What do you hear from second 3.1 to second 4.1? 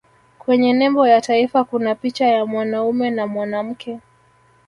mwanamke